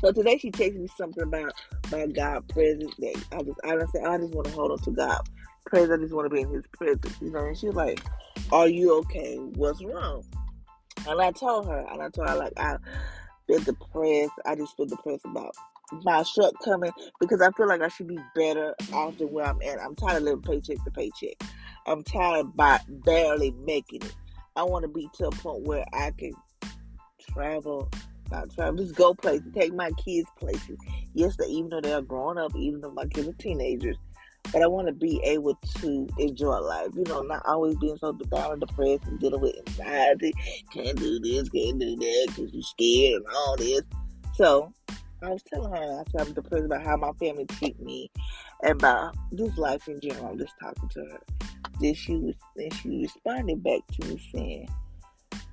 So 0.00 0.10
today 0.10 0.38
she 0.38 0.50
texted 0.50 0.80
me 0.80 0.88
something 0.96 1.22
about 1.22 1.52
my 1.92 2.06
God 2.06 2.48
presence 2.48 2.92
that 2.98 3.24
I 3.32 3.42
just 3.42 3.60
I 3.64 3.76
just 3.76 3.92
said 3.92 4.04
I 4.04 4.18
just 4.18 4.34
want 4.34 4.48
to 4.48 4.52
hold 4.52 4.72
on 4.72 4.78
to 4.78 4.90
God 4.90 5.20
presence. 5.66 5.98
I 5.98 6.02
just 6.02 6.14
want 6.14 6.30
to 6.30 6.34
be 6.34 6.42
in 6.42 6.50
His 6.50 6.64
presence, 6.72 7.16
you 7.20 7.30
know. 7.30 7.46
And 7.46 7.56
she's 7.56 7.74
like, 7.74 8.00
"Are 8.50 8.68
you 8.68 8.98
okay? 9.00 9.36
What's 9.36 9.82
wrong?" 9.82 10.24
And 11.08 11.20
I 11.20 11.32
told 11.32 11.66
her, 11.66 11.86
and 11.90 12.02
I 12.02 12.08
told 12.10 12.28
her 12.28 12.36
like 12.36 12.52
I 12.56 12.76
feel 13.46 13.60
depressed. 13.60 14.32
I 14.46 14.54
just 14.54 14.76
feel 14.76 14.86
depressed 14.86 15.24
about 15.24 15.54
my 16.04 16.22
shortcoming 16.22 16.92
because 17.20 17.40
I 17.40 17.50
feel 17.52 17.68
like 17.68 17.82
I 17.82 17.88
should 17.88 18.08
be 18.08 18.18
better 18.34 18.74
off 18.92 19.18
than 19.18 19.28
where 19.32 19.46
I'm 19.46 19.60
at. 19.62 19.80
I'm 19.80 19.94
tired 19.94 20.18
of 20.18 20.22
living 20.22 20.42
paycheck 20.42 20.82
to 20.84 20.90
paycheck. 20.90 21.42
I'm 21.86 22.02
tired 22.02 22.46
of 22.46 22.80
barely 23.04 23.50
making 23.50 24.02
it. 24.02 24.14
I 24.56 24.62
want 24.64 24.82
to 24.84 24.88
be 24.88 25.08
to 25.14 25.28
a 25.28 25.30
point 25.30 25.66
where 25.66 25.84
I 25.92 26.12
can 26.12 26.32
travel 27.20 27.90
not 28.32 28.50
travel, 28.50 28.76
just 28.76 28.96
go 28.96 29.14
places, 29.14 29.46
take 29.54 29.74
my 29.74 29.90
kids 29.92 30.28
places. 30.40 30.78
Yes, 31.14 31.36
they, 31.36 31.46
even 31.46 31.68
though 31.68 31.80
they're 31.80 32.02
growing 32.02 32.38
up, 32.38 32.56
even 32.56 32.80
though 32.80 32.90
my 32.90 33.06
kids 33.06 33.28
are 33.28 33.34
teenagers, 33.34 33.96
but 34.52 34.62
I 34.62 34.66
want 34.66 34.86
to 34.88 34.92
be 34.92 35.20
able 35.24 35.54
to 35.80 36.08
enjoy 36.18 36.58
life. 36.58 36.88
You 36.94 37.04
know, 37.04 37.22
not 37.22 37.42
always 37.46 37.76
being 37.76 37.96
so 37.98 38.12
down 38.12 38.52
and 38.52 38.60
depressed 38.60 39.04
and 39.06 39.18
dealing 39.18 39.40
with 39.40 39.56
anxiety. 39.68 40.32
Can't 40.72 40.98
do 40.98 41.18
this, 41.20 41.48
can't 41.48 41.78
do 41.78 41.96
that 41.96 42.26
because 42.28 42.52
you're 42.52 42.62
scared 42.62 43.22
and 43.22 43.34
all 43.34 43.56
this. 43.56 43.82
So 44.34 44.72
I 45.22 45.28
was 45.28 45.42
telling 45.42 45.72
her, 45.72 46.00
I 46.00 46.04
said 46.10 46.26
I'm 46.26 46.34
depressed 46.34 46.64
about 46.64 46.82
how 46.82 46.96
my 46.96 47.12
family 47.12 47.46
treat 47.46 47.80
me 47.80 48.10
and 48.62 48.72
about 48.72 49.16
this 49.30 49.56
life 49.56 49.88
in 49.88 50.00
general. 50.00 50.28
I'm 50.28 50.38
just 50.38 50.54
talking 50.60 50.88
to 50.88 51.00
her. 51.00 51.20
Then 51.80 51.94
she 51.94 52.16
was, 52.16 52.34
then 52.56 52.70
she 52.70 53.02
responded 53.02 53.62
back 53.62 53.80
to 53.92 54.08
me 54.08 54.30
saying, 54.32 54.68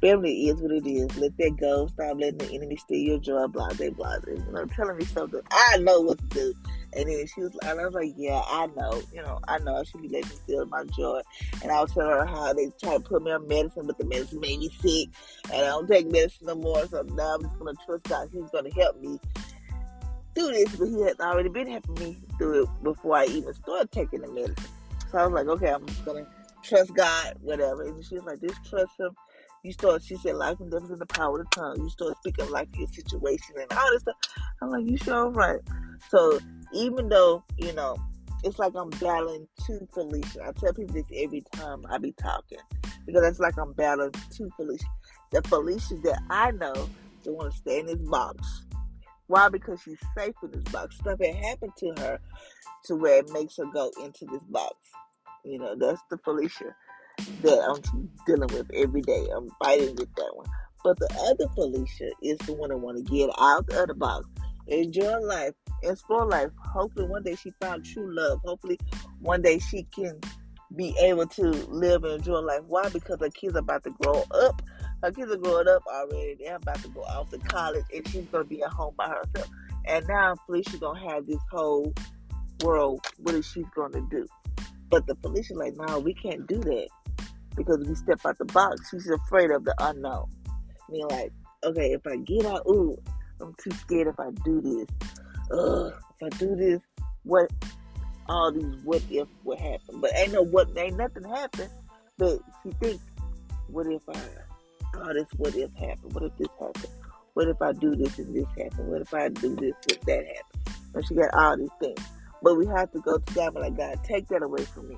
Family 0.02 0.48
is 0.48 0.62
what 0.62 0.72
it 0.72 0.88
is. 0.88 1.18
Let 1.18 1.38
that 1.38 1.58
go. 1.60 1.88
Stop 1.88 2.18
letting 2.20 2.38
the 2.38 2.50
enemy 2.54 2.78
steal 2.78 2.98
your 2.98 3.20
joy. 3.20 3.48
Blah, 3.48 3.74
blah, 3.74 3.90
blah. 3.90 4.16
You 4.28 4.46
know, 4.52 4.66
telling 4.66 4.96
me 4.96 5.04
something. 5.04 5.42
I 5.52 5.78
know 5.80 6.00
what 6.00 6.18
to 6.20 6.26
do. 6.28 6.54
And 6.94 7.10
then 7.10 7.26
she 7.28 7.42
was, 7.42 7.58
and 7.64 7.80
I 7.80 7.86
was 7.86 7.94
like, 7.94 8.14
yeah, 8.18 8.42
I 8.46 8.68
know. 8.76 9.02
You 9.14 9.22
know, 9.22 9.40
I 9.48 9.60
know 9.60 9.78
I 9.78 9.84
should 9.84 10.02
be 10.02 10.10
letting 10.10 10.30
steal 10.30 10.66
my 10.66 10.84
joy. 10.96 11.22
And 11.62 11.72
I 11.72 11.82
was 11.82 11.94
telling 11.94 12.12
her 12.12 12.26
how 12.26 12.54
they 12.54 12.72
tried 12.82 12.98
to 12.98 13.00
put 13.02 13.24
me 13.24 13.32
on 13.32 13.48
medicine, 13.48 13.88
but 13.88 13.98
the 13.98 14.06
medicine 14.06 14.40
made 14.40 14.60
me 14.60 14.70
sick. 14.82 15.10
And 15.54 15.66
I 15.66 15.70
don't 15.70 15.88
take 15.88 16.12
medicine 16.12 16.48
no 16.48 16.56
more. 16.56 16.86
So 16.88 17.02
now 17.02 17.36
I'm 17.36 17.44
just 17.44 17.60
to 17.60 17.76
trust 17.86 18.04
God. 18.04 18.30
He's 18.32 18.50
to 18.52 18.72
help 18.80 19.00
me 19.00 19.20
do 20.36 20.52
this. 20.52 20.76
But 20.76 20.88
He 20.88 21.02
has 21.02 21.20
already 21.20 21.50
been 21.50 21.68
helping 21.68 21.96
me 21.96 22.18
do 22.38 22.64
it 22.64 22.70
before 22.84 23.18
I 23.18 23.26
even 23.26 23.54
started 23.54 23.92
taking 23.92 24.22
the 24.22 24.32
medicine. 24.32 24.72
So 25.12 25.18
I 25.18 25.26
was 25.26 25.34
like, 25.34 25.48
okay, 25.48 25.74
I'm 25.74 25.86
just 25.86 26.04
to 26.06 26.28
trust 26.64 26.94
God, 26.94 27.36
whatever. 27.42 27.84
And 27.84 28.04
she 28.04 28.16
was 28.16 28.26
like, 28.26 28.42
just 28.42 28.64
trust 28.70 29.00
Him 29.00 29.16
you 29.64 29.74
start, 29.74 30.02
she 30.04 30.16
said, 30.16 30.36
life 30.36 30.60
and 30.62 30.72
death 30.72 30.84
is 30.84 30.92
in 30.92 31.00
the 31.00 31.06
power 31.06 31.42
of 31.42 31.50
the 31.50 31.56
tongue. 31.56 31.82
You 31.82 31.90
start 31.90 32.18
speaking 32.18 32.50
life 32.50 32.70
in 32.74 32.80
your 32.82 32.90
situation 32.90 33.56
and 33.58 33.72
all 33.78 33.92
this 33.92 34.02
stuff. 34.04 34.16
I'm 34.62 34.70
like, 34.70 34.86
you 34.86 34.98
sure 34.98 35.30
right. 35.30 35.60
So 36.10 36.40
even 36.74 37.10
though, 37.10 37.44
you 37.58 37.74
know, 37.74 37.98
it's 38.44 38.58
like 38.58 38.74
I'm 38.76 38.90
battling 38.92 39.48
two 39.66 39.88
Felicia. 39.94 40.44
I 40.48 40.52
tell 40.54 40.74
people 40.74 40.94
this 40.94 41.06
every 41.14 41.44
time 41.54 41.84
I 41.90 41.98
be 41.98 42.14
talking 42.14 42.60
because 43.06 43.24
it's 43.24 43.40
like 43.40 43.58
I'm 43.58 43.74
battling 43.74 44.14
two 44.32 44.50
Felicia. 44.56 44.86
The 45.32 45.42
Felicia 45.44 45.96
that 46.04 46.22
I 46.30 46.52
know 46.52 46.90
they 47.24 47.32
want 47.32 47.52
to 47.52 47.58
stay 47.58 47.80
in 47.80 47.86
this 47.88 47.98
box. 47.98 48.66
Why? 49.28 49.50
Because 49.50 49.82
she's 49.82 50.00
safe 50.18 50.34
in 50.42 50.52
this 50.52 50.64
box. 50.72 50.96
Stuff 50.98 51.20
had 51.22 51.36
happened 51.36 51.74
to 51.78 51.94
her 52.02 52.20
to 52.86 52.96
where 52.96 53.20
it 53.20 53.32
makes 53.32 53.58
her 53.58 53.66
go 53.66 53.92
into 54.04 54.26
this 54.26 54.42
box. 54.50 54.76
You 55.44 55.60
know, 55.60 55.76
that's 55.76 56.02
the 56.10 56.18
Felicia 56.20 56.76
that 57.44 57.60
I'm 57.60 58.10
dealing 58.26 58.50
with 58.54 58.70
every 58.74 59.02
day. 59.02 59.28
I'm 59.36 59.50
fighting 59.62 59.96
with 59.96 60.14
that 60.16 60.32
one. 60.34 60.48
But 60.84 60.98
the 60.98 61.10
other 61.30 61.52
Felicia 61.56 62.10
is 62.24 62.38
the 62.40 62.54
one 62.54 62.70
that 62.70 62.78
want 62.78 62.98
to 62.98 63.04
get 63.04 63.30
out 63.38 63.70
of 63.72 63.88
the 63.88 63.94
box, 63.94 64.26
enjoy 64.70 65.20
life, 65.20 65.54
explore 65.84 66.26
life. 66.26 66.50
Hopefully, 66.64 67.08
one 67.08 67.24
day 67.24 67.36
she 67.36 67.52
found 67.62 67.86
true 67.86 68.14
love. 68.14 68.40
Hopefully, 68.44 68.80
one 69.20 69.42
day 69.42 69.60
she 69.60 69.84
can 69.84 70.20
be 70.76 70.96
able 71.00 71.26
to 71.28 71.44
live 71.44 72.04
and 72.04 72.14
enjoy 72.14 72.40
life. 72.40 72.62
Why? 72.68 72.90
Because 72.90 73.20
her 73.20 73.30
kids 73.30 73.56
are 73.56 73.60
about 73.60 73.84
to 73.84 73.92
grow 73.92 74.24
up. 74.32 74.62
Her 75.04 75.12
kids 75.12 75.32
are 75.32 75.38
growing 75.38 75.68
up 75.68 75.84
already. 75.88 76.38
They're 76.40 76.58
about 76.58 76.82
to 76.84 76.90
go 76.90 77.02
off 77.02 77.30
to 77.32 77.38
college, 77.40 77.86
and 77.94 78.08
she's 78.08 78.26
gonna 78.26 78.44
be 78.44 78.62
at 78.62 78.72
home 78.72 78.94
by 78.98 79.08
herself. 79.08 79.50
And 79.86 80.08
now 80.08 80.36
Felicia's 80.46 80.80
gonna 80.80 81.10
have 81.10 81.26
this 81.26 81.42
whole 81.52 81.94
world. 82.62 83.06
What 83.18 83.36
is 83.36 83.46
she 83.46 83.64
gonna 83.76 84.02
do? 84.10 84.28
But 84.90 85.08
the 85.08 85.16
Felicia 85.16 85.54
like, 85.56 85.76
no, 85.78 86.00
we 86.00 86.14
can't 86.14 86.46
do 86.48 86.60
that 86.60 86.88
because 87.56 87.78
we 87.86 87.96
step 87.96 88.20
out 88.26 88.38
the 88.38 88.46
box. 88.46 88.90
She's 88.90 89.10
afraid 89.10 89.52
of 89.52 89.66
the 89.66 89.76
unknown. 89.80 90.30
I 90.48 90.92
mean, 90.92 91.08
like, 91.10 91.32
okay, 91.64 91.92
if 91.92 92.06
I 92.08 92.18
get 92.18 92.46
out, 92.46 92.64
ooh, 92.68 92.98
I'm 93.42 93.56
too 93.64 93.72
scared 93.72 94.08
if 94.08 94.20
I 94.20 94.32
do 94.44 94.62
this. 94.62 94.88
Ugh, 95.52 95.94
if 96.20 96.34
I 96.34 96.38
do 96.38 96.56
this, 96.56 96.82
what? 97.24 97.52
All 98.28 98.52
these 98.52 98.76
what 98.84 99.02
if 99.10 99.28
would 99.44 99.60
happen, 99.60 100.02
but 100.02 100.12
ain't 100.16 100.34
no 100.34 100.44
what, 100.44 100.70
ain't 100.78 100.98
nothing 100.98 101.24
happen. 101.24 101.68
But 102.18 102.40
she 102.64 102.72
thinks, 102.82 103.04
what 103.68 103.88
if 103.88 104.04
I? 104.08 104.20
All 105.00 105.14
this 105.14 105.26
what 105.38 105.56
if 105.56 105.74
happen? 105.74 106.10
What 106.12 106.24
if 106.24 106.38
this 106.38 106.48
happen? 106.60 106.90
What 107.34 107.48
if 107.48 107.62
I 107.62 107.72
do 107.74 107.96
this 107.96 108.20
and 108.20 108.36
this 108.36 108.46
happen? 108.58 108.88
What 108.88 109.02
if 109.02 109.14
I 109.14 109.30
do 109.30 109.56
this 109.56 109.74
and 109.90 110.00
that 110.06 110.26
happen? 110.28 110.76
And 110.94 111.08
she 111.08 111.16
got 111.16 111.34
all 111.34 111.58
these 111.58 111.70
things. 111.80 112.00
But 112.42 112.56
we 112.56 112.68
have 112.68 112.92
to 112.92 113.00
go 113.00 113.18
to 113.18 113.34
God 113.34 113.56
and 113.56 113.64
like, 113.64 113.78
God, 113.78 114.04
take 114.04 114.28
that 114.28 114.44
away 114.44 114.64
from 114.66 114.90
me. 114.90 114.98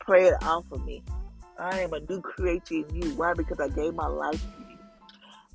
Pray 0.00 0.26
it 0.26 0.42
off 0.42 0.64
of 0.72 0.84
me. 0.84 1.02
I 1.58 1.80
am 1.80 1.92
a 1.92 2.00
new 2.00 2.20
creature 2.20 2.74
in 2.74 2.94
you. 2.94 3.10
Why? 3.14 3.34
Because 3.34 3.60
I 3.60 3.68
gave 3.68 3.94
my 3.94 4.06
life 4.06 4.40
to. 4.40 4.61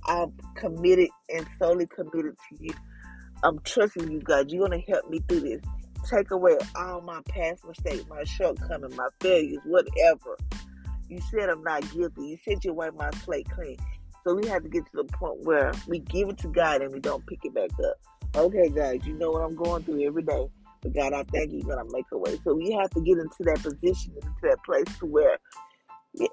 I'm 0.07 0.33
committed 0.55 1.09
and 1.33 1.45
solely 1.59 1.87
committed 1.87 2.35
to 2.49 2.57
you. 2.59 2.73
I'm 3.43 3.59
trusting 3.59 4.11
you, 4.11 4.19
God. 4.21 4.51
You're 4.51 4.67
going 4.67 4.81
to 4.81 4.91
help 4.91 5.09
me 5.09 5.19
through 5.27 5.41
this. 5.41 5.61
Take 6.09 6.31
away 6.31 6.57
all 6.75 7.01
my 7.01 7.21
past 7.29 7.65
mistakes, 7.67 8.05
my 8.09 8.23
shortcomings, 8.23 8.95
my 8.95 9.09
failures, 9.19 9.59
whatever. 9.65 10.37
You 11.09 11.19
said 11.31 11.49
I'm 11.49 11.63
not 11.63 11.81
guilty. 11.91 12.21
You 12.21 12.37
said 12.45 12.63
you 12.63 12.73
wipe 12.73 12.95
my 12.95 13.09
slate 13.25 13.49
clean. 13.49 13.77
So 14.25 14.35
we 14.35 14.47
have 14.47 14.63
to 14.63 14.69
get 14.69 14.85
to 14.85 14.91
the 14.93 15.03
point 15.05 15.39
where 15.43 15.71
we 15.87 15.99
give 15.99 16.29
it 16.29 16.37
to 16.39 16.49
God 16.49 16.81
and 16.81 16.91
we 16.91 16.99
don't 16.99 17.25
pick 17.27 17.39
it 17.43 17.53
back 17.53 17.69
up. 17.85 17.95
Okay, 18.35 18.69
guys, 18.69 19.05
you 19.05 19.13
know 19.13 19.31
what 19.31 19.41
I'm 19.41 19.55
going 19.55 19.83
through 19.83 20.05
every 20.05 20.23
day. 20.23 20.47
But 20.81 20.93
God, 20.93 21.13
I 21.13 21.23
thank 21.23 21.51
you, 21.51 21.59
you're 21.59 21.75
gonna 21.75 21.89
make 21.91 22.05
a 22.11 22.17
way. 22.17 22.37
So 22.43 22.53
we 22.53 22.71
have 22.73 22.89
to 22.91 23.01
get 23.01 23.17
into 23.17 23.43
that 23.45 23.61
position, 23.63 24.13
into 24.15 24.35
that 24.43 24.57
place 24.65 24.85
to 24.99 25.05
where 25.05 25.37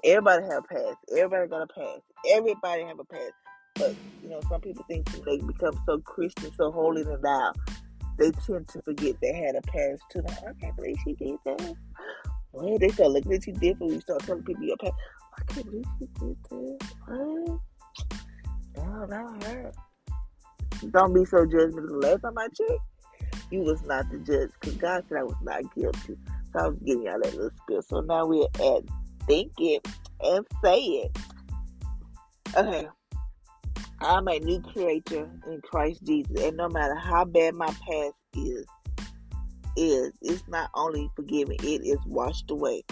everybody 0.03 0.43
have 0.43 0.63
a 0.69 0.73
past. 0.73 0.97
Everybody 1.17 1.49
got 1.49 1.61
a 1.61 1.67
past. 1.67 2.01
Everybody 2.31 2.83
have 2.83 2.99
a 2.99 3.05
past. 3.05 3.31
But 3.75 3.95
you 4.23 4.29
know, 4.29 4.39
some 4.49 4.61
people 4.61 4.85
think 4.87 5.09
they 5.25 5.37
become 5.37 5.79
so 5.85 5.99
Christian, 5.99 6.51
so 6.55 6.71
holy 6.71 7.01
and 7.01 7.21
thou, 7.21 7.53
they 8.17 8.31
tend 8.31 8.67
to 8.69 8.81
forget 8.81 9.15
they 9.21 9.33
had 9.33 9.55
a 9.55 9.61
past 9.61 10.01
too. 10.11 10.21
Like, 10.21 10.37
I 10.37 10.53
can't 10.59 10.75
believe 10.75 10.95
she 11.03 11.13
did 11.13 11.35
that. 11.45 11.75
Well, 12.51 12.79
they 12.79 12.89
start 12.89 13.11
looking 13.11 13.33
at 13.33 13.45
you 13.45 13.53
different. 13.53 13.79
When 13.81 13.93
you 13.93 14.01
start 14.01 14.23
telling 14.23 14.43
people 14.43 14.63
your 14.63 14.77
past. 14.77 14.93
I 15.37 15.53
can't 15.53 15.65
believe 15.65 15.85
she 15.99 16.05
did 16.05 16.37
that. 16.49 16.89
What? 17.07 17.59
No, 18.77 19.05
not. 19.05 19.73
Don't 20.91 21.13
be 21.13 21.25
so 21.25 21.45
judgmental. 21.45 22.03
Last 22.03 22.21
time 22.21 22.37
I 22.37 22.47
checked, 22.47 23.45
you 23.51 23.61
was 23.61 23.81
not 23.83 24.09
the 24.09 24.19
judge 24.19 24.51
because 24.59 24.75
God 24.77 25.03
said 25.09 25.17
I 25.19 25.23
was 25.23 25.35
not 25.41 25.63
guilty. 25.75 26.15
So 26.53 26.59
I 26.59 26.67
was 26.67 26.77
giving 26.85 27.03
y'all 27.03 27.19
that 27.21 27.33
little 27.33 27.51
spill. 27.63 27.81
So 27.81 27.99
now 28.01 28.25
we're 28.25 28.45
at 28.45 28.83
think 29.27 29.51
it 29.57 29.87
and 30.21 30.45
say 30.63 30.79
it. 30.79 31.17
Okay. 32.55 32.87
I'm 34.05 34.27
a 34.27 34.37
new 34.37 34.61
creature 34.61 35.27
in 35.47 35.61
Christ 35.61 36.03
Jesus, 36.03 36.39
and 36.39 36.57
no 36.57 36.69
matter 36.69 36.93
how 36.93 37.25
bad 37.25 37.55
my 37.55 37.65
past 37.65 38.13
is, 38.35 38.65
is 39.75 40.11
it's 40.21 40.47
not 40.47 40.69
only 40.75 41.09
forgiven, 41.15 41.55
it 41.63 41.81
is 41.83 41.97
washed 42.05 42.51
away. 42.51 42.83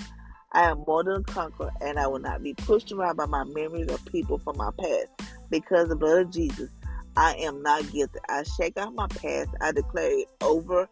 I 0.54 0.72
am 0.72 0.84
more 0.88 1.04
than 1.04 1.18
a 1.18 1.24
conqueror, 1.24 1.70
and 1.82 2.00
I 2.00 2.08
will 2.08 2.18
not 2.18 2.42
be 2.42 2.56
pushed 2.56 2.92
around 2.92 3.18
by 3.18 3.28
my 3.28 3.44
memories 3.44 3.92
of 3.92 4.04
people 4.06 4.40
from 4.40 4.58
my 4.58 4.72
past. 4.80 5.12
Because 5.52 5.84
of 5.84 5.90
the 5.90 5.96
blood 5.98 6.22
of 6.22 6.32
Jesus, 6.32 6.72
I 7.16 7.36
am 7.36 7.62
not 7.62 7.92
guilty. 7.92 8.18
I 8.28 8.42
shake 8.42 8.80
off 8.80 8.94
my 8.96 9.08
past. 9.08 9.52
I 9.62 9.72
declare 9.72 10.20
it 10.20 10.28
over. 10.42 10.90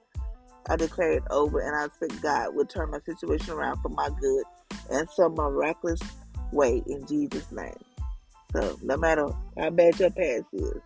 I 0.70 0.76
declare 0.76 1.14
it 1.14 1.24
over, 1.32 1.60
and 1.62 1.76
I 1.76 1.88
think 2.00 2.22
God 2.22 2.54
will 2.54 2.66
turn 2.66 2.92
my 2.92 3.00
situation 3.00 3.54
around 3.56 3.82
for 3.82 3.90
my 3.90 4.10
good 4.20 4.44
in 4.92 5.08
some 5.08 5.34
miraculous 5.34 6.00
way 6.52 6.84
in 6.86 7.08
Jesus' 7.08 7.52
name. 7.52 7.74
So 8.54 8.78
no 8.82 8.98
matter 8.98 9.28
how 9.58 9.70
bad 9.70 10.00
your 10.00 10.12
past 10.12 10.46
is, 10.54 10.82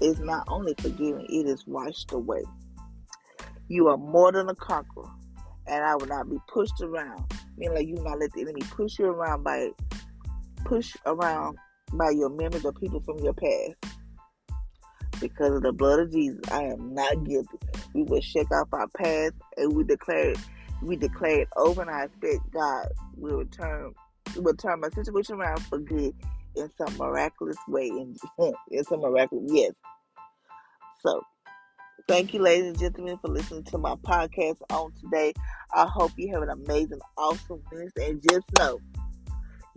it's 0.00 0.20
not 0.20 0.44
only 0.48 0.74
forgiven, 0.78 1.26
it 1.28 1.46
is 1.46 1.66
washed 1.66 2.12
away. 2.12 2.42
You 3.68 3.88
are 3.88 3.96
more 3.96 4.30
than 4.30 4.48
a 4.48 4.54
conqueror, 4.54 5.10
and 5.66 5.84
I 5.84 5.96
will 5.96 6.06
not 6.06 6.28
be 6.30 6.36
pushed 6.52 6.80
around. 6.82 7.24
Meaning 7.56 7.74
like 7.74 7.86
you 7.88 7.94
not 7.94 8.20
let 8.20 8.32
the 8.32 8.42
enemy 8.42 8.60
push 8.70 8.98
you 8.98 9.06
around 9.06 9.42
by 9.42 9.70
push 10.64 10.94
around 11.06 11.56
by 11.92 12.10
your 12.10 12.28
memories 12.28 12.64
or 12.64 12.72
people 12.72 13.00
from 13.00 13.18
your 13.20 13.32
past. 13.32 13.94
Because 15.20 15.56
of 15.56 15.62
the 15.62 15.72
blood 15.72 16.00
of 16.00 16.12
Jesus, 16.12 16.40
I 16.50 16.64
am 16.64 16.94
not 16.94 17.24
guilty. 17.24 17.58
We 17.94 18.02
will 18.02 18.20
shake 18.20 18.50
off 18.52 18.68
our 18.72 18.88
past 18.88 19.32
and 19.56 19.74
we 19.74 19.84
declare 19.84 20.32
it. 20.32 20.38
We 20.82 20.96
declare 20.96 21.40
it 21.40 21.48
over 21.56 21.80
and 21.80 21.90
I 21.90 22.04
expect 22.04 22.52
God 22.52 22.88
will 23.16 23.38
return 23.38 23.94
will 24.36 24.54
turn 24.54 24.80
my 24.80 24.90
situation 24.90 25.36
around 25.36 25.64
for 25.66 25.78
good 25.78 26.14
in 26.56 26.70
some 26.78 26.96
miraculous 26.96 27.56
way. 27.68 27.88
In, 27.88 28.16
in 28.70 28.84
some 28.84 29.00
miraculous 29.00 29.50
yes. 29.52 29.72
So 31.00 31.22
thank 32.08 32.34
you, 32.34 32.40
ladies 32.40 32.68
and 32.68 32.78
gentlemen, 32.78 33.18
for 33.18 33.28
listening 33.28 33.64
to 33.64 33.78
my 33.78 33.94
podcast 33.96 34.56
on 34.70 34.92
today. 35.00 35.32
I 35.74 35.86
hope 35.86 36.12
you 36.16 36.32
have 36.32 36.42
an 36.42 36.50
amazing, 36.50 37.00
awesome 37.16 37.62
Wednesday. 37.70 38.10
And 38.10 38.22
just 38.30 38.46
know 38.58 38.80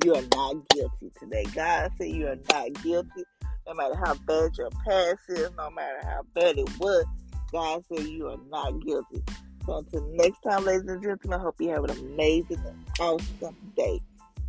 you 0.04 0.16
are 0.16 0.24
not 0.34 0.68
guilty 0.70 1.12
today. 1.20 1.46
God 1.54 1.92
said 1.98 2.08
you 2.08 2.28
are 2.28 2.38
not 2.52 2.74
guilty. 2.84 3.24
No 3.68 3.74
matter 3.76 3.96
how 3.96 4.16
bad 4.16 4.52
your 4.58 4.70
past 4.86 5.20
is, 5.30 5.50
no 5.58 5.70
matter 5.70 6.00
how 6.04 6.22
bad 6.34 6.58
it 6.58 6.80
was, 6.80 7.06
God 7.52 7.84
said 7.92 8.08
you 8.08 8.28
are 8.28 8.40
not 8.50 8.80
guilty. 8.80 9.22
So 9.66 9.78
until 9.78 10.08
next 10.14 10.42
time, 10.42 10.66
ladies 10.66 10.88
and 10.88 11.04
gentlemen, 11.04 11.40
I 11.40 11.44
hope 11.44 11.56
you 11.60 11.70
have 11.70 11.84
an 11.84 11.92
amazing, 11.92 12.64
awesome 13.00 13.58
day. 13.76 14.00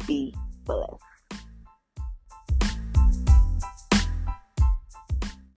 Be 0.06 0.34
blessed. 0.64 1.09